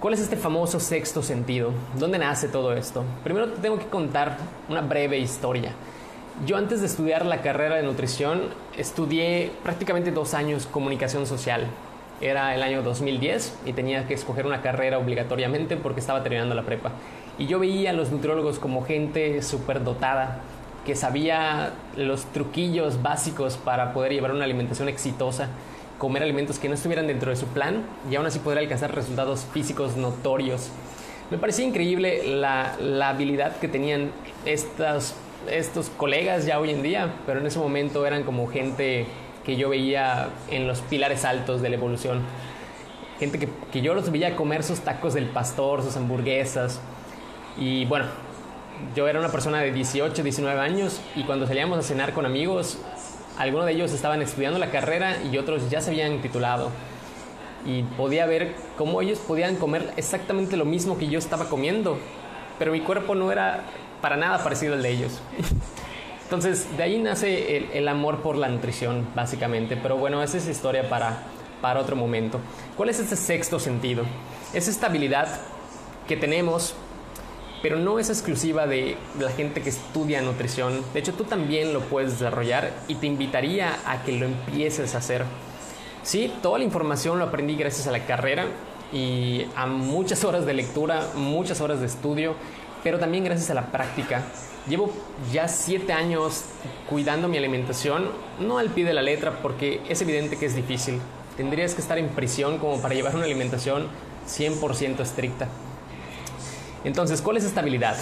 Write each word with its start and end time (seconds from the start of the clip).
¿Cuál 0.00 0.14
es 0.14 0.20
este 0.20 0.36
famoso 0.36 0.78
sexto 0.78 1.24
sentido? 1.24 1.72
¿Dónde 1.98 2.18
nace 2.18 2.46
todo 2.46 2.72
esto? 2.72 3.02
Primero 3.24 3.48
te 3.48 3.60
tengo 3.60 3.80
que 3.80 3.86
contar 3.86 4.36
una 4.68 4.80
breve 4.80 5.18
historia. 5.18 5.72
Yo 6.46 6.56
antes 6.56 6.78
de 6.78 6.86
estudiar 6.86 7.26
la 7.26 7.42
carrera 7.42 7.74
de 7.74 7.82
nutrición 7.82 8.42
estudié 8.76 9.50
prácticamente 9.64 10.12
dos 10.12 10.34
años 10.34 10.66
comunicación 10.66 11.26
social. 11.26 11.66
Era 12.20 12.54
el 12.54 12.62
año 12.62 12.84
2010 12.84 13.58
y 13.66 13.72
tenía 13.72 14.06
que 14.06 14.14
escoger 14.14 14.46
una 14.46 14.62
carrera 14.62 14.98
obligatoriamente 14.98 15.76
porque 15.76 15.98
estaba 15.98 16.22
terminando 16.22 16.54
la 16.54 16.62
prepa. 16.62 16.92
Y 17.36 17.48
yo 17.48 17.58
veía 17.58 17.90
a 17.90 17.92
los 17.92 18.12
nutriólogos 18.12 18.60
como 18.60 18.84
gente 18.84 19.42
súper 19.42 19.82
dotada, 19.82 20.42
que 20.86 20.94
sabía 20.94 21.72
los 21.96 22.24
truquillos 22.26 23.02
básicos 23.02 23.56
para 23.56 23.92
poder 23.92 24.12
llevar 24.12 24.30
una 24.30 24.44
alimentación 24.44 24.88
exitosa, 24.88 25.48
comer 25.98 26.22
alimentos 26.22 26.58
que 26.58 26.68
no 26.68 26.74
estuvieran 26.74 27.06
dentro 27.06 27.30
de 27.30 27.36
su 27.36 27.46
plan 27.46 27.84
y 28.10 28.16
aún 28.16 28.26
así 28.26 28.38
poder 28.38 28.58
alcanzar 28.58 28.94
resultados 28.94 29.46
físicos 29.52 29.96
notorios. 29.96 30.70
Me 31.30 31.38
parecía 31.38 31.66
increíble 31.66 32.36
la, 32.36 32.76
la 32.80 33.10
habilidad 33.10 33.56
que 33.56 33.68
tenían 33.68 34.10
estas, 34.46 35.14
estos 35.50 35.90
colegas 35.90 36.46
ya 36.46 36.58
hoy 36.58 36.70
en 36.70 36.82
día, 36.82 37.14
pero 37.26 37.40
en 37.40 37.46
ese 37.46 37.58
momento 37.58 38.06
eran 38.06 38.22
como 38.22 38.46
gente 38.46 39.06
que 39.44 39.56
yo 39.56 39.68
veía 39.68 40.28
en 40.50 40.66
los 40.66 40.80
pilares 40.80 41.24
altos 41.24 41.60
de 41.60 41.68
la 41.68 41.76
evolución. 41.76 42.22
Gente 43.18 43.38
que, 43.38 43.48
que 43.72 43.82
yo 43.82 43.94
los 43.94 44.10
veía 44.10 44.36
comer 44.36 44.62
sus 44.62 44.80
tacos 44.80 45.14
del 45.14 45.26
pastor, 45.26 45.82
sus 45.82 45.96
hamburguesas, 45.96 46.80
y 47.58 47.84
bueno, 47.86 48.06
yo 48.94 49.08
era 49.08 49.18
una 49.18 49.30
persona 49.30 49.60
de 49.60 49.72
18, 49.72 50.22
19 50.22 50.60
años 50.60 51.00
y 51.16 51.24
cuando 51.24 51.46
salíamos 51.46 51.78
a 51.78 51.82
cenar 51.82 52.12
con 52.12 52.24
amigos, 52.24 52.78
algunos 53.38 53.66
de 53.66 53.72
ellos 53.72 53.92
estaban 53.92 54.20
estudiando 54.20 54.58
la 54.58 54.70
carrera 54.70 55.16
y 55.22 55.38
otros 55.38 55.70
ya 55.70 55.80
se 55.80 55.90
habían 55.90 56.20
titulado. 56.20 56.70
Y 57.64 57.82
podía 57.82 58.26
ver 58.26 58.54
cómo 58.76 59.00
ellos 59.00 59.18
podían 59.18 59.56
comer 59.56 59.92
exactamente 59.96 60.56
lo 60.56 60.64
mismo 60.64 60.98
que 60.98 61.08
yo 61.08 61.18
estaba 61.18 61.48
comiendo, 61.48 61.98
pero 62.58 62.72
mi 62.72 62.80
cuerpo 62.80 63.14
no 63.14 63.30
era 63.30 63.64
para 64.00 64.16
nada 64.16 64.42
parecido 64.42 64.74
al 64.74 64.82
de 64.82 64.90
ellos. 64.90 65.20
Entonces, 66.24 66.76
de 66.76 66.82
ahí 66.82 66.98
nace 66.98 67.68
el, 67.72 67.88
amor 67.88 68.20
por 68.20 68.36
la 68.36 68.48
nutrición, 68.48 69.06
básicamente. 69.14 69.78
Pero 69.78 69.96
bueno, 69.96 70.22
esa 70.22 70.36
es 70.36 70.46
historia 70.46 70.88
para, 70.88 71.22
para 71.62 71.80
otro 71.80 71.96
momento. 71.96 72.38
¿Cuál 72.76 72.90
es 72.90 73.00
este 73.00 73.16
sexto 73.16 73.58
sentido? 73.58 74.04
Es 74.52 74.68
esta 74.68 74.88
habilidad 74.88 75.26
que 76.06 76.18
tenemos 76.18 76.74
pero 77.62 77.76
no 77.76 77.98
es 77.98 78.08
exclusiva 78.08 78.66
de 78.66 78.96
la 79.18 79.30
gente 79.30 79.62
que 79.62 79.70
estudia 79.70 80.22
nutrición. 80.22 80.82
De 80.92 81.00
hecho, 81.00 81.14
tú 81.14 81.24
también 81.24 81.72
lo 81.72 81.80
puedes 81.80 82.12
desarrollar 82.12 82.72
y 82.88 82.96
te 82.96 83.06
invitaría 83.06 83.78
a 83.86 84.02
que 84.04 84.12
lo 84.12 84.26
empieces 84.26 84.94
a 84.94 84.98
hacer. 84.98 85.24
Sí, 86.02 86.32
toda 86.42 86.58
la 86.58 86.64
información 86.64 87.18
lo 87.18 87.24
aprendí 87.24 87.56
gracias 87.56 87.86
a 87.86 87.90
la 87.90 88.06
carrera 88.06 88.46
y 88.92 89.46
a 89.56 89.66
muchas 89.66 90.24
horas 90.24 90.46
de 90.46 90.54
lectura, 90.54 91.06
muchas 91.14 91.60
horas 91.60 91.80
de 91.80 91.86
estudio, 91.86 92.34
pero 92.82 92.98
también 92.98 93.24
gracias 93.24 93.50
a 93.50 93.54
la 93.54 93.66
práctica. 93.66 94.24
Llevo 94.68 94.92
ya 95.32 95.48
siete 95.48 95.92
años 95.92 96.44
cuidando 96.88 97.28
mi 97.28 97.38
alimentación, 97.38 98.08
no 98.40 98.58
al 98.58 98.68
pie 98.68 98.84
de 98.84 98.92
la 98.92 99.02
letra, 99.02 99.40
porque 99.42 99.80
es 99.88 100.00
evidente 100.02 100.36
que 100.36 100.46
es 100.46 100.54
difícil. 100.54 101.00
Tendrías 101.36 101.74
que 101.74 101.80
estar 101.80 101.98
en 101.98 102.08
prisión 102.08 102.58
como 102.58 102.80
para 102.80 102.94
llevar 102.94 103.14
una 103.16 103.24
alimentación 103.24 103.86
100% 104.26 105.00
estricta. 105.00 105.48
Entonces, 106.88 107.20
¿cuál 107.20 107.36
es 107.36 107.44
esta 107.44 107.60
habilidad? 107.60 107.98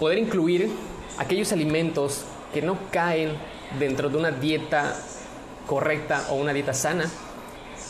Poder 0.00 0.18
incluir 0.18 0.68
aquellos 1.16 1.52
alimentos 1.52 2.24
que 2.52 2.60
no 2.60 2.76
caen 2.90 3.36
dentro 3.78 4.08
de 4.08 4.16
una 4.16 4.32
dieta 4.32 4.96
correcta 5.68 6.26
o 6.30 6.34
una 6.34 6.52
dieta 6.52 6.74
sana, 6.74 7.08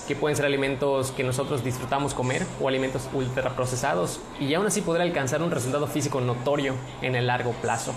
que 0.07 0.15
pueden 0.15 0.37
ser 0.37 0.45
alimentos 0.45 1.11
que 1.13 1.25
nosotros 1.25 1.65
disfrutamos 1.65 2.13
comer 2.13 2.45
o 2.61 2.69
alimentos 2.69 3.09
ultraprocesados, 3.15 4.21
y 4.39 4.53
aún 4.53 4.67
así 4.67 4.83
poder 4.83 5.01
alcanzar 5.01 5.43
un 5.43 5.51
resultado 5.51 5.87
físico 5.87 6.21
notorio 6.21 6.75
en 7.01 7.15
el 7.15 7.27
largo 7.27 7.53
plazo. 7.53 7.95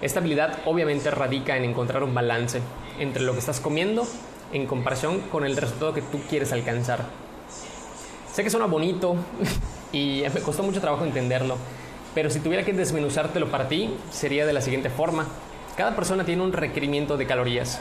Esta 0.00 0.20
habilidad 0.20 0.60
obviamente 0.64 1.10
radica 1.10 1.56
en 1.56 1.64
encontrar 1.64 2.04
un 2.04 2.14
balance 2.14 2.60
entre 3.00 3.24
lo 3.24 3.32
que 3.32 3.40
estás 3.40 3.58
comiendo 3.58 4.06
en 4.52 4.68
comparación 4.68 5.22
con 5.22 5.44
el 5.44 5.56
resultado 5.56 5.92
que 5.92 6.02
tú 6.02 6.20
quieres 6.30 6.52
alcanzar. 6.52 7.06
Sé 8.32 8.44
que 8.44 8.50
suena 8.50 8.66
bonito 8.66 9.16
y 9.92 10.22
me 10.34 10.40
costó 10.40 10.62
mucho 10.62 10.80
trabajo 10.80 11.04
entenderlo, 11.04 11.56
pero 12.14 12.30
si 12.30 12.40
tuviera 12.40 12.64
que 12.64 12.72
desmenuzártelo 12.72 13.50
para 13.50 13.68
ti, 13.68 13.94
sería 14.10 14.46
de 14.46 14.52
la 14.52 14.60
siguiente 14.60 14.90
forma. 14.90 15.26
Cada 15.76 15.94
persona 15.94 16.24
tiene 16.24 16.42
un 16.42 16.52
requerimiento 16.52 17.16
de 17.16 17.26
calorías. 17.26 17.80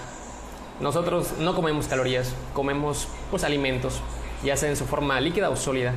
Nosotros 0.79 1.33
no 1.39 1.55
comemos 1.55 1.87
calorías, 1.87 2.33
comemos 2.53 3.07
pues 3.31 3.43
alimentos, 3.43 4.01
ya 4.43 4.55
sea 4.55 4.69
en 4.69 4.77
su 4.77 4.85
forma 4.85 5.19
líquida 5.19 5.49
o 5.49 5.55
sólida. 5.55 5.93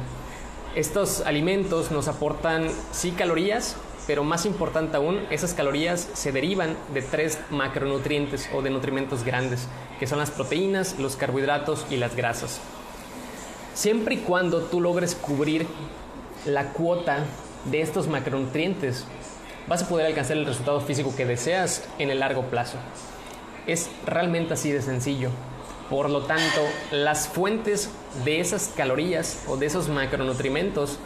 Estos 0.74 1.20
alimentos 1.20 1.90
nos 1.90 2.08
aportan 2.08 2.68
sí 2.90 3.12
calorías, 3.12 3.76
pero 4.06 4.24
más 4.24 4.46
importante 4.46 4.96
aún, 4.96 5.20
esas 5.30 5.54
calorías 5.54 6.08
se 6.14 6.32
derivan 6.32 6.76
de 6.92 7.02
tres 7.02 7.38
macronutrientes 7.50 8.48
o 8.52 8.62
de 8.62 8.70
nutrimentos 8.70 9.22
grandes, 9.22 9.68
que 10.00 10.06
son 10.06 10.18
las 10.18 10.30
proteínas, 10.30 10.98
los 10.98 11.14
carbohidratos 11.14 11.86
y 11.90 11.98
las 11.98 12.16
grasas. 12.16 12.60
Siempre 13.74 14.16
y 14.16 14.18
cuando 14.18 14.62
tú 14.62 14.80
logres 14.80 15.14
cubrir 15.14 15.66
la 16.46 16.72
cuota 16.72 17.24
de 17.70 17.80
estos 17.80 18.08
macronutrientes, 18.08 19.04
vas 19.68 19.82
a 19.82 19.88
poder 19.88 20.06
alcanzar 20.06 20.36
el 20.36 20.46
resultado 20.46 20.80
físico 20.80 21.14
que 21.16 21.24
deseas 21.24 21.84
en 21.98 22.10
el 22.10 22.20
largo 22.20 22.42
plazo. 22.46 22.78
Es 23.66 23.90
realmente 24.06 24.54
así 24.54 24.72
de 24.72 24.82
sencillo. 24.82 25.30
Por 25.88 26.10
lo 26.10 26.22
tanto, 26.22 26.60
las 26.90 27.28
fuentes 27.28 27.90
de 28.24 28.40
esas 28.40 28.70
calorías 28.76 29.44
o 29.46 29.56
de 29.56 29.66
esos 29.66 29.88
macronutrientes 29.88 30.98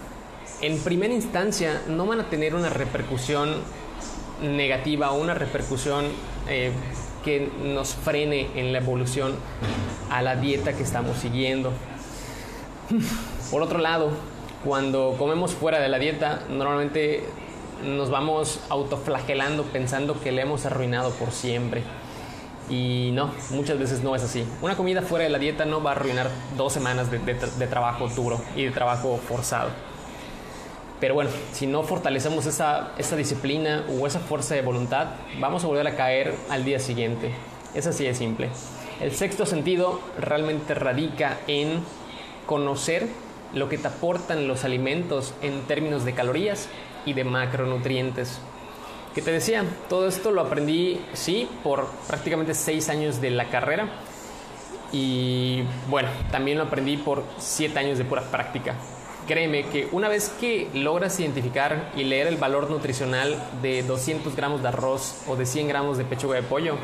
en 0.61 0.79
primera 0.79 1.13
instancia 1.13 1.83
no 1.89 2.07
van 2.07 2.21
a 2.21 2.31
tener 2.31 2.55
una 2.55 2.71
repercusión 2.71 3.55
negativa 4.41 5.11
o 5.11 5.21
una 5.21 5.35
repercusión 5.35 6.07
eh, 6.49 6.73
que 7.25 7.51
nos 7.63 7.95
frene 7.95 8.49
en 8.55 8.73
la 8.73 8.79
evolución 8.79 9.35
a 10.11 10.23
la 10.23 10.37
dieta 10.37 10.73
que 10.75 10.83
estamos 10.83 11.19
siguiendo. 11.19 11.73
Por 13.51 13.63
otro 13.63 13.79
lado, 13.79 14.11
cuando 14.67 15.15
comemos 15.17 15.55
fuera 15.55 15.79
de 15.79 15.89
la 15.89 16.01
dieta, 16.01 16.41
normalmente 16.51 17.23
nos 17.85 18.11
vamos 18.11 18.59
autoflagelando 18.69 19.63
pensando 19.63 20.21
que 20.21 20.33
le 20.33 20.43
hemos 20.43 20.67
arruinado 20.67 21.11
por 21.11 21.31
siempre. 21.31 21.85
Y 22.69 23.11
no, 23.13 23.31
muchas 23.51 23.79
veces 23.79 24.03
no 24.03 24.17
es 24.17 24.25
así. 24.25 24.45
Una 24.61 24.77
comida 24.77 25.03
fuera 25.03 25.23
de 25.23 25.31
la 25.31 25.39
dieta 25.39 25.67
no 25.67 25.85
va 25.85 25.91
a 25.91 25.95
arruinar 25.95 26.29
dos 26.57 26.73
semanas 26.73 27.13
de, 27.13 27.21
de, 27.21 27.35
de 27.35 27.67
trabajo 27.69 28.09
duro 28.09 28.41
y 28.57 28.65
de 28.65 28.73
trabajo 28.73 29.21
forzado. 29.29 29.69
Pero 30.99 31.15
bueno, 31.15 31.31
si 31.53 31.69
no 31.69 31.85
fortalecemos 31.85 32.47
esa, 32.47 32.89
esa 32.99 33.15
disciplina 33.15 33.85
o 33.89 34.05
esa 34.05 34.19
fuerza 34.19 34.57
de 34.57 34.63
voluntad, 34.63 35.11
vamos 35.39 35.63
a 35.63 35.69
volver 35.69 35.87
a 35.87 35.95
caer 35.95 36.35
al 36.51 36.65
día 36.65 36.81
siguiente. 36.81 37.31
Es 37.73 37.87
así 37.87 38.03
de 38.03 38.15
simple. 38.15 38.51
El 39.01 39.13
sexto 39.13 39.47
sentido 39.47 40.01
realmente 40.19 40.75
radica 40.75 41.39
en 41.47 41.85
conocer 42.47 43.09
lo 43.55 43.69
que 43.69 43.79
te 43.79 43.89
aportan 43.89 44.49
los 44.49 44.65
alimentos 44.65 45.35
en 45.43 45.63
términos 45.63 46.05
de 46.05 46.15
calorías 46.15 46.69
y 47.05 47.13
de 47.13 47.25
macronutrientes. 47.25 48.41
Que 49.15 49.23
te 49.23 49.33
decía, 49.33 49.65
todo 49.89 50.09
esto 50.09 50.31
lo 50.31 50.43
aprendí, 50.43 51.01
sí, 51.15 51.49
por 51.63 51.87
prácticamente 52.07 52.53
seis 52.55 52.89
años 52.89 53.21
de 53.21 53.31
la 53.31 53.47
carrera. 53.47 53.89
Y 54.93 55.63
bueno, 55.89 56.09
también 56.31 56.59
lo 56.59 56.65
aprendí 56.65 56.97
por 56.97 57.25
siete 57.39 57.79
años 57.79 57.99
de 57.99 58.05
pura 58.05 58.23
práctica. 58.23 58.75
Créeme 59.27 59.65
que 59.65 59.89
una 59.91 60.09
vez 60.09 60.29
que 60.41 60.69
logras 60.73 61.19
identificar 61.19 61.91
y 61.97 62.05
leer 62.05 62.29
el 62.29 62.37
valor 62.37 62.71
nutricional 62.71 63.37
de 63.61 63.83
200 63.83 64.37
gramos 64.37 64.63
de 64.63 64.69
arroz 64.69 65.23
o 65.27 65.35
de 65.35 65.47
100 65.47 65.67
gramos 65.67 65.99
de 65.99 66.05
pechuga 66.05 66.37
de 66.37 66.43
pollo, 66.43 66.77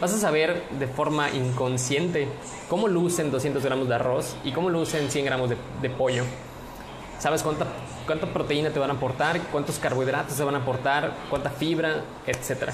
vas 0.00 0.12
a 0.12 0.18
saber 0.18 0.62
de 0.78 0.86
forma 0.86 1.30
inconsciente 1.30 2.28
cómo 2.68 2.88
lucen 2.88 3.30
200 3.30 3.64
gramos 3.64 3.88
de 3.88 3.94
arroz 3.94 4.36
y 4.44 4.52
cómo 4.52 4.70
lucen 4.70 5.10
100 5.10 5.24
gramos 5.24 5.50
de, 5.50 5.90
pollo. 5.90 6.24
Sabes 7.18 7.42
cuánta, 7.42 7.66
cuánta 8.06 8.26
proteína 8.26 8.70
te 8.70 8.78
van 8.78 8.90
a 8.90 8.94
aportar, 8.94 9.40
cuántos 9.52 9.78
carbohidratos 9.78 10.36
te 10.36 10.44
van 10.44 10.54
a 10.54 10.58
aportar, 10.58 11.12
cuánta 11.30 11.50
fibra, 11.50 12.02
etc. 12.26 12.70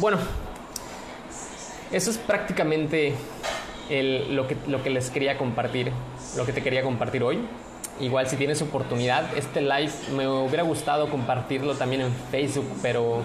Bueno, 0.00 0.18
eso 1.92 2.10
es 2.10 2.18
prácticamente 2.18 3.14
el, 3.90 4.34
lo, 4.34 4.48
que, 4.48 4.56
lo 4.66 4.82
que 4.82 4.90
les 4.90 5.10
quería 5.10 5.36
compartir, 5.36 5.92
lo 6.36 6.46
que 6.46 6.52
te 6.52 6.62
quería 6.62 6.82
compartir 6.82 7.22
hoy. 7.22 7.40
Igual 8.00 8.26
si 8.26 8.36
tienes 8.36 8.60
oportunidad, 8.60 9.36
este 9.36 9.60
live 9.60 9.92
me 10.16 10.26
hubiera 10.26 10.64
gustado 10.64 11.08
compartirlo 11.10 11.74
también 11.74 12.02
en 12.02 12.12
Facebook, 12.32 12.66
pero 12.82 13.22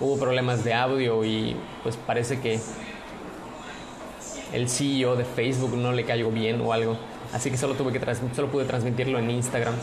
hubo 0.00 0.18
problemas 0.18 0.64
de 0.64 0.74
audio 0.74 1.24
y 1.24 1.56
pues 1.82 1.96
parece 1.96 2.40
que 2.40 2.58
el 4.52 4.68
CEO 4.68 5.16
de 5.16 5.24
Facebook 5.24 5.76
no 5.76 5.92
le 5.92 6.04
cayó 6.04 6.30
bien 6.30 6.60
o 6.60 6.72
algo. 6.72 6.96
Así 7.32 7.50
que 7.50 7.56
solo, 7.56 7.74
tuve 7.74 7.92
que 7.92 8.14
solo 8.34 8.48
pude 8.48 8.64
transmitirlo 8.64 9.18
en 9.18 9.30
Instagram. 9.30 9.74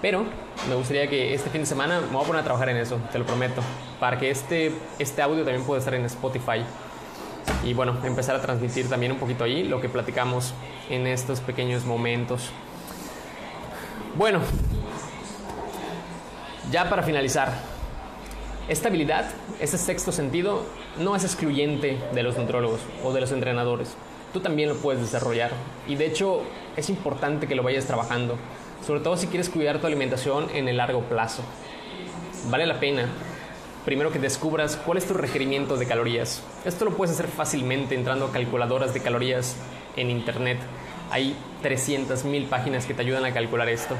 Pero 0.00 0.24
me 0.68 0.74
gustaría 0.74 1.08
que 1.08 1.34
este 1.34 1.50
fin 1.50 1.62
de 1.62 1.66
semana 1.66 2.00
me 2.00 2.06
voy 2.08 2.24
a 2.24 2.26
poner 2.26 2.40
a 2.40 2.44
trabajar 2.44 2.68
en 2.68 2.76
eso, 2.76 2.98
te 3.12 3.18
lo 3.18 3.26
prometo. 3.26 3.62
Para 4.00 4.18
que 4.18 4.30
este, 4.30 4.72
este 4.98 5.22
audio 5.22 5.44
también 5.44 5.64
pueda 5.64 5.78
estar 5.78 5.94
en 5.94 6.04
Spotify. 6.06 6.64
y 7.62 7.74
bueno, 7.74 7.96
empezar 8.04 8.36
a 8.36 8.40
transmitir 8.40 8.88
también 8.88 9.12
un 9.12 9.18
poquito 9.18 9.44
ahí 9.44 9.64
lo 9.64 9.80
que 9.80 9.88
platicamos 9.88 10.54
en 10.88 11.06
estos 11.06 11.40
pequeños 11.40 11.84
momentos. 11.84 12.50
Bueno, 14.16 14.40
ya 16.70 16.88
para 16.88 17.02
finalizar, 17.02 17.52
esta 18.68 18.88
habilidad, 18.88 19.26
este 19.60 19.76
sexto 19.76 20.10
sentido, 20.10 20.62
no 20.98 21.14
es 21.14 21.24
excluyente 21.24 21.98
de 22.14 22.22
los 22.22 22.38
nutrólogos 22.38 22.80
o 23.02 23.12
de 23.12 23.20
los 23.20 23.30
entrenadores. 23.32 23.94
Tú 24.32 24.40
también 24.40 24.70
lo 24.70 24.76
puedes 24.76 25.02
desarrollar 25.02 25.50
y 25.86 25.96
de 25.96 26.06
hecho 26.06 26.42
es 26.76 26.88
importante 26.88 27.46
que 27.46 27.54
lo 27.54 27.62
vayas 27.62 27.84
trabajando, 27.84 28.36
sobre 28.84 29.00
todo 29.00 29.16
si 29.16 29.26
quieres 29.26 29.50
cuidar 29.50 29.80
tu 29.80 29.86
alimentación 29.86 30.48
en 30.54 30.68
el 30.68 30.78
largo 30.78 31.02
plazo. 31.02 31.42
Vale 32.50 32.66
la 32.66 32.80
pena 32.80 33.08
primero 33.84 34.10
que 34.10 34.18
descubras 34.18 34.76
cuál 34.76 34.96
es 34.96 35.06
tu 35.06 35.14
requerimiento 35.14 35.76
de 35.76 35.86
calorías. 35.86 36.42
Esto 36.64 36.86
lo 36.86 36.96
puedes 36.96 37.14
hacer 37.14 37.28
fácilmente 37.28 37.94
entrando 37.94 38.26
a 38.26 38.32
calculadoras 38.32 38.94
de 38.94 39.00
calorías 39.00 39.56
en 39.96 40.10
internet. 40.10 40.58
Hay 41.10 41.36
300.000 41.62 42.48
páginas 42.48 42.86
que 42.86 42.94
te 42.94 43.02
ayudan 43.02 43.26
a 43.26 43.34
calcular 43.34 43.68
esto. 43.68 43.94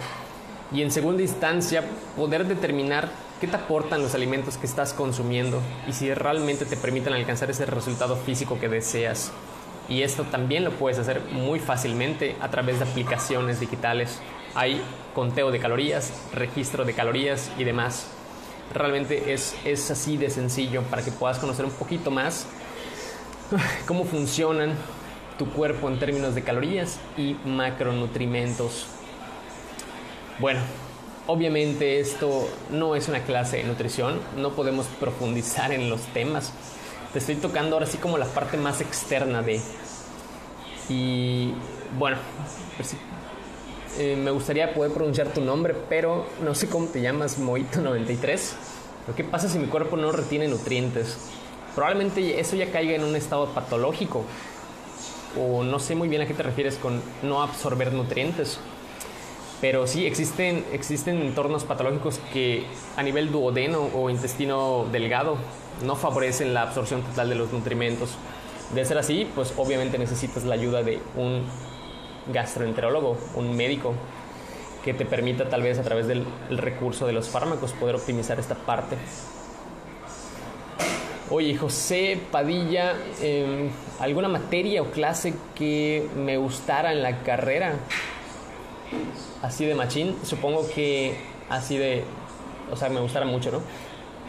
Y 0.73 0.83
en 0.83 0.91
segunda 0.91 1.23
instancia, 1.23 1.85
poder 2.17 2.47
determinar 2.47 3.11
qué 3.41 3.47
te 3.47 3.57
aportan 3.57 4.03
los 4.03 4.15
alimentos 4.15 4.57
que 4.57 4.67
estás 4.67 4.93
consumiendo 4.93 5.61
y 5.89 5.93
si 5.93 6.13
realmente 6.15 6.65
te 6.65 6.77
permiten 6.77 7.13
alcanzar 7.13 7.51
ese 7.51 7.67
resultado 7.67 8.17
físico 8.17 8.59
que 8.59 8.69
deseas. 8.69 9.33
Y 9.89 10.03
esto 10.03 10.25
también 10.25 10.65
lo 10.65 10.71
puedes 10.71 10.99
hacer 10.99 11.21
muy 11.31 11.59
fácilmente 11.61 12.37
a 12.41 12.51
través 12.51 12.79
de 12.79 12.87
aplicaciones 12.87 13.61
digitales. 13.61 14.21
Hay 14.55 14.81
conteo 15.15 15.51
de 15.51 15.59
calorías, 15.59 16.13
registro 16.33 16.85
de 16.85 16.95
calorías 16.95 17.51
y 17.59 17.65
demás. 17.65 18.07
Realmente 18.73 19.35
es, 19.35 19.55
es 19.65 19.91
así 19.91 20.17
de 20.17 20.31
sencillo 20.31 20.83
para 20.85 21.03
que 21.03 21.11
puedas 21.11 21.39
conocer 21.39 21.67
un 21.67 21.73
poquito 21.73 22.11
más 22.11 22.47
cómo 23.87 24.05
funcionan 24.05 24.75
tu 25.39 25.51
cuerpo 25.51 25.89
en 25.89 25.99
términos 25.99 26.35
de 26.35 26.43
calorías 26.43 26.99
y 27.17 27.37
macronutrimentos. 27.45 28.87
Bueno, 30.41 30.61
obviamente 31.29 32.01
esto 32.01 32.49
no 32.71 32.97
es 32.97 33.09
una 33.09 33.21
clase 33.21 33.59
de 33.59 33.65
nutrición, 33.65 34.19
no 34.37 34.51
podemos 34.51 34.87
profundizar 34.99 35.73
en 35.73 35.89
los 35.89 36.01
temas. 36.09 36.53
Te 37.13 37.21
estoy 37.21 37.37
tocando 37.37 37.77
ahora 37.77 37.87
sí 37.87 37.99
como 37.99 38.19
la 38.19 38.27
parte 38.27 38.57
más 38.57 38.81
externa 38.81 39.43
de... 39.43 39.61
Y 40.89 41.53
bueno, 41.97 42.17
pues 42.77 42.97
eh, 43.99 44.17
me 44.17 44.33
gustaría 44.33 44.75
poder 44.75 44.93
pronunciar 44.93 45.29
tu 45.29 45.41
nombre, 45.41 45.75
pero 45.89 46.27
no 46.43 46.53
sé 46.57 46.69
cómo 46.69 46.89
te 46.89 47.01
llamas, 47.01 47.39
Moito93. 47.39 48.53
¿Qué 49.15 49.23
pasa 49.23 49.49
si 49.49 49.59
mi 49.59 49.67
cuerpo 49.67 49.97
no 49.97 50.11
retiene 50.11 50.49
nutrientes? 50.49 51.17
Probablemente 51.77 52.41
eso 52.41 52.57
ya 52.57 52.73
caiga 52.73 52.97
en 52.97 53.05
un 53.05 53.15
estado 53.15 53.47
patológico. 53.51 54.25
O 55.41 55.63
no 55.63 55.79
sé 55.79 55.95
muy 55.95 56.09
bien 56.09 56.23
a 56.23 56.27
qué 56.27 56.35
te 56.35 56.43
refieres 56.43 56.75
con 56.75 57.01
no 57.23 57.41
absorber 57.41 57.93
nutrientes. 57.93 58.59
Pero 59.61 59.87
sí, 59.87 60.07
existen, 60.07 60.65
existen 60.73 61.23
entornos 61.23 61.65
patológicos 61.65 62.21
que 62.33 62.65
a 62.97 63.03
nivel 63.03 63.33
duodeno 63.33 63.89
o 63.95 64.11
intestino 64.11 64.87
delgado 64.93 65.37
no 65.85 65.97
favorecen 65.97 66.55
la 66.55 66.63
absorción 66.63 67.03
total 67.03 67.29
de 67.29 67.35
los 67.35 67.53
nutrimentos. 67.53 68.11
De 68.75 68.85
ser 68.85 68.99
así, 68.99 69.27
pues 69.35 69.55
obviamente 69.57 69.99
necesitas 69.99 70.45
la 70.45 70.55
ayuda 70.55 70.83
de 70.83 71.01
un 71.17 71.45
gastroenterólogo, 72.33 73.17
un 73.35 73.57
médico, 73.57 73.95
que 74.85 74.93
te 74.93 75.07
permita 75.07 75.49
tal 75.49 75.63
vez 75.63 75.79
a 75.79 75.83
través 75.83 76.07
del 76.07 76.27
recurso 76.51 77.07
de 77.07 77.13
los 77.13 77.29
fármacos 77.29 77.73
poder 77.73 77.95
optimizar 77.95 78.39
esta 78.39 78.55
parte. 78.55 78.97
Oye, 81.31 81.57
José 81.57 82.21
Padilla, 82.31 82.95
em, 83.23 83.71
¿alguna 83.99 84.29
materia 84.29 84.83
o 84.83 84.91
clase 84.91 85.33
que 85.55 86.07
me 86.17 86.37
gustara 86.37 86.93
en 86.93 87.03
la 87.03 87.23
carrera? 87.23 87.77
Así 89.45 89.67
de 89.67 89.75
machín, 89.75 90.17
supongo 90.25 90.67
que 90.75 91.15
así 91.51 91.77
de, 91.77 92.03
o 92.73 92.77
sea, 92.77 92.89
me 92.89 92.99
gustara 93.01 93.27
mucho, 93.27 93.51
¿no? 93.51 93.61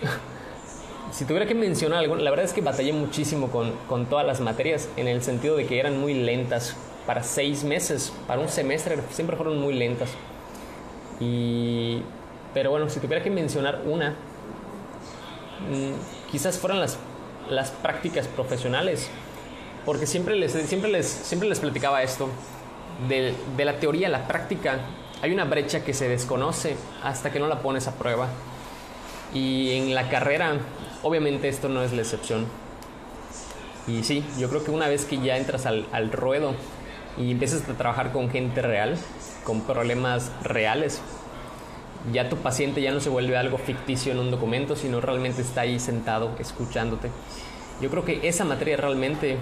si 1.13 1.23
tuviera 1.23 1.45
que 1.45 1.55
mencionar 1.55 1.99
algo, 1.99 2.17
la 2.17 2.29
verdad 2.31 2.45
es 2.45 2.51
que 2.51 2.59
batallé 2.59 2.91
muchísimo 2.91 3.49
con, 3.49 3.71
con 3.87 4.07
todas 4.07 4.27
las 4.27 4.41
materias, 4.41 4.89
en 4.97 5.07
el 5.07 5.23
sentido 5.23 5.55
de 5.55 5.67
que 5.67 5.79
eran 5.79 6.01
muy 6.01 6.13
lentas 6.15 6.75
para 7.07 7.23
seis 7.23 7.63
meses, 7.63 8.11
para 8.27 8.41
un 8.41 8.49
semestre, 8.49 8.97
siempre 9.09 9.37
fueron 9.37 9.57
muy 9.57 9.73
lentas. 9.73 10.09
Y, 11.21 12.01
pero 12.53 12.71
bueno, 12.71 12.89
si 12.89 12.99
tuviera 12.99 13.23
que 13.23 13.29
mencionar 13.29 13.83
una, 13.85 14.09
mm, 15.69 16.29
quizás 16.29 16.57
fueran 16.57 16.81
las, 16.81 16.97
las 17.49 17.71
prácticas 17.71 18.27
profesionales, 18.27 19.09
porque 19.85 20.07
siempre 20.07 20.35
les, 20.35 20.51
siempre 20.51 20.91
les, 20.91 21.07
siempre 21.07 21.47
les 21.47 21.61
platicaba 21.61 22.03
esto, 22.03 22.27
de, 23.07 23.33
de 23.55 23.63
la 23.63 23.79
teoría 23.79 24.07
a 24.07 24.11
la 24.11 24.27
práctica 24.27 24.79
hay 25.25 25.31
una 25.31 25.45
brecha 25.45 25.83
que 25.83 25.95
se 25.95 26.07
desconoce 26.07 26.75
hasta 27.01 27.31
que 27.31 27.39
no 27.39 27.47
la 27.47 27.63
pones 27.63 27.87
a 27.87 27.95
prueba. 27.95 28.27
Y 29.33 29.71
en 29.71 29.95
la 29.95 30.07
carrera, 30.07 30.59
obviamente 31.01 31.49
esto 31.49 31.67
no 31.67 31.81
es 31.81 31.93
la 31.93 32.03
excepción. 32.03 32.45
Y 33.87 34.03
sí, 34.03 34.23
yo 34.37 34.49
creo 34.49 34.63
que 34.63 34.69
una 34.69 34.87
vez 34.87 35.05
que 35.05 35.17
ya 35.17 35.37
entras 35.37 35.65
al, 35.65 36.11
ruedo, 36.11 36.53
y 37.17 37.31
empiezas 37.31 37.67
a 37.67 37.73
trabajar 37.73 38.11
con 38.11 38.29
gente 38.29 38.61
real, 38.61 38.99
con 39.43 39.61
problemas 39.61 40.31
reales, 40.43 41.01
ya 42.13 42.29
tu 42.29 42.35
paciente 42.37 42.83
ya 42.83 42.91
no 42.91 42.99
se 42.99 43.09
vuelve 43.09 43.35
algo 43.35 43.57
ficticio 43.57 44.11
en 44.11 44.19
un 44.19 44.29
documento, 44.29 44.75
sino 44.75 45.01
realmente 45.01 45.41
está 45.41 45.61
ahí 45.61 45.79
sentado 45.79 46.35
escuchándote. 46.37 47.09
Yo 47.81 47.89
creo 47.89 48.05
que 48.05 48.27
esa 48.27 48.45
materia 48.45 48.77
realmente 48.77 49.37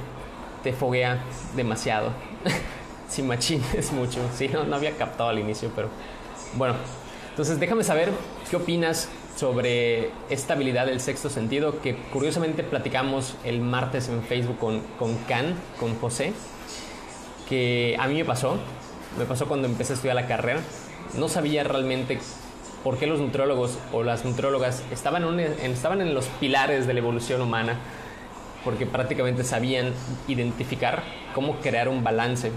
te 0.63 0.71
foguea 0.71 1.21
demasiado. 1.57 2.13
si 3.13 3.23
machines 3.23 3.91
mucho, 3.93 4.19
sí, 4.35 4.47
no, 4.47 4.63
no 4.63 4.75
había 4.75 4.91
captado 4.97 5.29
al 5.29 5.39
inicio, 5.39 5.71
pero 5.75 5.89
bueno. 6.55 6.75
Entonces 7.29 7.59
déjame 7.59 7.83
saber 7.83 8.11
qué 8.49 8.57
opinas 8.57 9.09
sobre 9.35 10.11
esta 10.29 10.53
habilidad 10.53 10.85
del 10.85 11.01
sexto 11.01 11.29
sentido 11.29 11.81
que 11.81 11.95
curiosamente 11.95 12.63
platicamos 12.63 13.35
el 13.43 13.59
martes 13.61 14.07
en 14.09 14.21
Facebook 14.21 14.59
con, 14.59 14.81
con 14.99 15.17
Can, 15.27 15.55
con 15.79 15.97
José 15.99 16.33
que 17.47 17.95
a 17.99 18.07
mí 18.07 18.15
me 18.15 18.25
pasó, 18.25 18.57
me 19.17 19.25
pasó 19.25 19.47
cuando 19.47 19.67
empecé 19.67 19.93
a 19.93 19.95
estudiar 19.95 20.15
la 20.15 20.27
carrera. 20.27 20.61
No 21.17 21.29
sabía 21.29 21.63
realmente 21.63 22.19
por 22.83 22.97
qué 22.97 23.07
los 23.07 23.19
nutriólogos 23.19 23.77
o 23.91 24.03
las 24.03 24.25
nutriólogas 24.25 24.83
estaban, 24.91 25.39
estaban 25.39 26.01
en 26.01 26.13
los 26.13 26.25
pilares 26.39 26.87
de 26.87 26.93
la 26.93 26.99
evolución 26.99 27.41
humana, 27.41 27.77
porque 28.63 28.85
prácticamente 28.85 29.43
sabían 29.43 29.93
identificar 30.27 31.03
cómo 31.33 31.57
crear 31.57 31.89
un 31.89 32.03
balance 32.03 32.51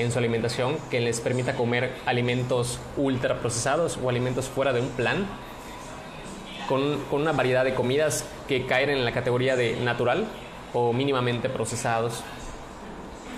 en 0.00 0.12
su 0.12 0.18
alimentación 0.18 0.76
que 0.90 1.00
les 1.00 1.20
permita 1.20 1.54
comer 1.54 1.92
alimentos 2.06 2.78
ultraprocesados 2.96 3.98
o 4.02 4.08
alimentos 4.08 4.48
fuera 4.48 4.72
de 4.72 4.80
un 4.80 4.88
plan, 4.90 5.26
con, 6.68 6.98
con 7.10 7.22
una 7.22 7.32
variedad 7.32 7.64
de 7.64 7.74
comidas 7.74 8.24
que 8.46 8.66
caen 8.66 8.90
en 8.90 9.04
la 9.04 9.12
categoría 9.12 9.56
de 9.56 9.76
natural 9.80 10.26
o 10.72 10.92
mínimamente 10.92 11.48
procesados. 11.48 12.22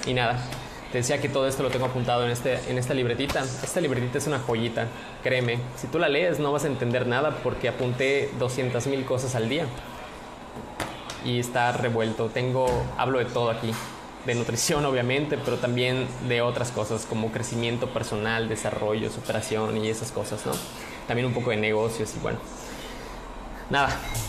Y 0.07 0.15
nada, 0.15 0.39
te 0.93 0.99
decía 0.99 1.19
que 1.23 1.31
todo 1.31 1.49
esto 1.49 1.63
lo 1.63 1.71
tengo 1.71 1.87
apuntado 1.87 2.25
en, 2.27 2.31
este, 2.31 2.59
en 2.71 2.77
esta 2.77 2.93
libretita. 2.93 3.41
Esta 3.41 3.81
libretita 3.81 4.19
es 4.19 4.27
una 4.27 4.39
joyita, 4.39 4.89
créeme. 5.23 5.59
Si 5.75 5.87
tú 5.87 5.99
la 5.99 6.11
lees 6.11 6.39
no 6.39 6.53
vas 6.53 6.65
a 6.65 6.67
entender 6.67 7.07
nada 7.07 7.39
porque 7.43 7.71
apunté 7.71 8.31
200 8.39 8.87
mil 8.89 9.07
cosas 9.07 9.35
al 9.35 9.49
día. 9.49 9.65
Y 11.25 11.39
está 11.39 11.73
revuelto. 11.73 12.29
Tengo, 12.29 12.67
hablo 12.99 13.21
de 13.21 13.25
todo 13.25 13.49
aquí. 13.49 13.73
De 14.27 14.35
nutrición 14.35 14.85
obviamente, 14.85 15.37
pero 15.37 15.57
también 15.57 16.07
de 16.29 16.43
otras 16.43 16.71
cosas 16.71 17.07
como 17.07 17.33
crecimiento 17.33 17.89
personal, 17.89 18.49
desarrollo, 18.49 19.11
superación 19.11 19.85
y 19.85 19.89
esas 19.89 20.13
cosas, 20.13 20.47
¿no? 20.47 20.53
También 21.09 21.27
un 21.27 21.35
poco 21.35 21.51
de 21.51 21.57
negocios 21.57 22.15
y 22.17 22.21
bueno. 22.21 22.39
Nada, 23.71 23.89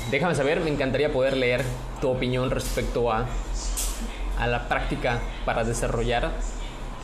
déjame 0.09 0.33
saber, 0.35 0.61
me 0.61 0.71
encantaría 0.71 1.11
poder 1.11 1.37
leer 1.37 1.63
tu 2.01 2.09
opinión 2.09 2.49
respecto 2.49 3.11
a 3.11 3.27
a 4.39 4.47
la 4.47 4.67
práctica 4.67 5.19
para 5.45 5.63
desarrollar 5.63 6.31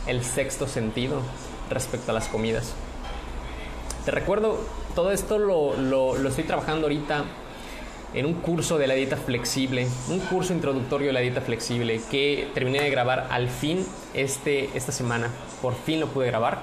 el 0.06 0.24
sexto 0.24 0.66
sentido 0.66 1.22
respecto 1.70 2.10
a 2.10 2.14
las 2.14 2.28
comidas. 2.28 2.74
Te 4.04 4.10
recuerdo, 4.10 4.58
todo 4.94 5.12
esto 5.12 5.38
lo, 5.38 5.76
lo, 5.76 6.28
estoy 6.28 6.44
trabajando 6.44 6.86
ahorita 6.86 7.24
en 8.14 8.26
un 8.26 8.34
curso 8.34 8.78
de 8.78 8.86
la 8.86 8.94
dieta 8.94 9.16
flexible, 9.16 9.86
un 10.08 10.18
curso 10.18 10.52
introductorio 10.52 11.08
de 11.08 11.12
la 11.12 11.20
dieta 11.20 11.40
flexible 11.40 12.00
que 12.10 12.48
terminé 12.54 12.80
de 12.82 12.90
grabar 12.90 13.28
al 13.30 13.48
fin 13.48 13.86
este, 14.14 14.70
esta 14.76 14.92
semana. 14.92 15.28
Por 15.62 15.74
fin 15.74 16.00
lo 16.00 16.08
pude 16.08 16.26
grabar. 16.26 16.58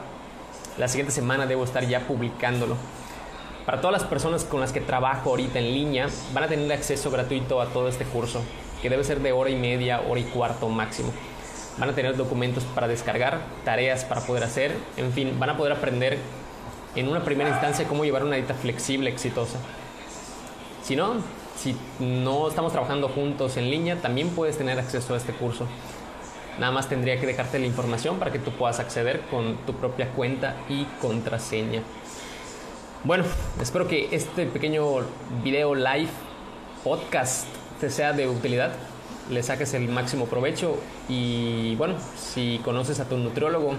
La 0.77 0.87
siguiente 0.87 1.13
semana 1.13 1.45
debo 1.45 1.63
estar 1.63 1.87
ya 1.87 2.01
publicándolo. 2.01 2.75
Para 3.65 3.81
todas 3.81 4.01
las 4.01 4.09
personas 4.09 4.43
con 4.43 4.59
las 4.59 4.71
que 4.71 4.81
trabajo 4.81 5.29
ahorita 5.29 5.59
en 5.59 5.73
línea, 5.73 6.07
van 6.33 6.43
a 6.43 6.47
tener 6.47 6.71
acceso 6.71 7.11
gratuito 7.11 7.61
a 7.61 7.67
todo 7.67 7.89
este 7.89 8.05
curso, 8.05 8.41
que 8.81 8.89
debe 8.89 9.03
ser 9.03 9.19
de 9.19 9.31
hora 9.31 9.49
y 9.49 9.55
media, 9.55 10.01
hora 10.01 10.19
y 10.19 10.23
cuarto 10.23 10.69
máximo. 10.69 11.11
Van 11.77 11.89
a 11.89 11.93
tener 11.93 12.15
documentos 12.15 12.63
para 12.63 12.87
descargar, 12.87 13.39
tareas 13.65 14.05
para 14.05 14.21
poder 14.21 14.43
hacer, 14.43 14.73
en 14.95 15.11
fin, 15.11 15.37
van 15.39 15.49
a 15.51 15.57
poder 15.57 15.73
aprender 15.73 16.17
en 16.95 17.07
una 17.07 17.23
primera 17.23 17.49
instancia 17.49 17.87
cómo 17.87 18.05
llevar 18.05 18.23
una 18.23 18.35
dieta 18.35 18.53
flexible 18.53 19.09
exitosa. 19.09 19.59
Si 20.87 20.95
no, 20.95 21.15
si 21.57 21.75
no 21.99 22.47
estamos 22.47 22.71
trabajando 22.71 23.09
juntos 23.09 23.57
en 23.57 23.69
línea, 23.69 23.97
también 23.97 24.29
puedes 24.29 24.57
tener 24.57 24.79
acceso 24.79 25.15
a 25.15 25.17
este 25.17 25.33
curso. 25.33 25.67
Nada 26.61 26.71
más 26.71 26.87
tendría 26.87 27.19
que 27.19 27.27
dejarte 27.27 27.59
la 27.59 27.65
información 27.65 28.19
para 28.19 28.31
que 28.31 28.39
tú 28.39 28.51
puedas 28.51 28.79
acceder 28.79 29.19
con 29.29 29.57
tu 29.65 29.73
propia 29.73 30.07
cuenta 30.13 30.55
y 30.69 30.85
contraseña. 31.01 31.81
Bueno, 33.03 33.25
espero 33.61 33.89
que 33.89 34.07
este 34.15 34.45
pequeño 34.45 34.99
video 35.43 35.75
live 35.75 36.07
podcast 36.85 37.47
te 37.81 37.89
sea 37.89 38.13
de 38.13 38.29
utilidad, 38.29 38.71
le 39.29 39.43
saques 39.43 39.73
el 39.73 39.89
máximo 39.89 40.27
provecho 40.27 40.77
y 41.09 41.75
bueno, 41.75 41.95
si 42.15 42.61
conoces 42.63 43.01
a 43.01 43.09
tu 43.09 43.17
nutriólogo 43.17 43.73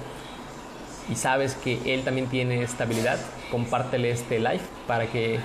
y 1.11 1.15
sabes 1.15 1.55
que 1.55 1.79
él 1.87 2.05
también 2.05 2.27
tiene 2.27 2.62
estabilidad, 2.62 3.19
compártele 3.50 4.11
este 4.11 4.41
live 4.41 4.61
para 4.87 5.07
que 5.07 5.41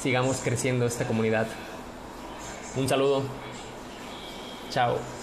sigamos 0.00 0.38
creciendo 0.38 0.86
esta 0.86 1.06
comunidad. 1.06 1.46
Un 2.76 2.88
saludo. 2.88 3.22
Chao. 4.70 5.17